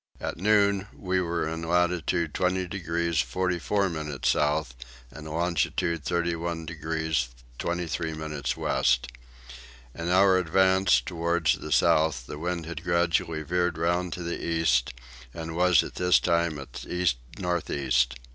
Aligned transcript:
At 0.19 0.37
noon 0.37 0.87
we 0.97 1.21
were 1.21 1.47
in 1.47 1.61
latitude 1.61 2.33
20 2.33 2.65
degrees 2.67 3.19
44 3.19 3.87
minutes 3.87 4.29
south 4.29 4.73
and 5.11 5.27
longitude 5.27 6.03
31 6.03 6.65
degrees 6.65 7.29
23 7.59 8.15
minutes 8.15 8.57
west. 8.57 9.07
In 9.93 10.09
our 10.09 10.39
advances 10.39 11.01
towards 11.01 11.59
the 11.59 11.71
south 11.71 12.25
the 12.25 12.39
wind 12.39 12.65
had 12.65 12.83
gradually 12.83 13.43
veered 13.43 13.77
round 13.77 14.11
to 14.13 14.23
the 14.23 14.43
east 14.43 14.91
and 15.35 15.55
was 15.55 15.83
at 15.83 15.93
this 15.93 16.19
time 16.19 16.57
at 16.57 16.83
east 16.89 17.17
north 17.37 17.69
east. 17.69 18.15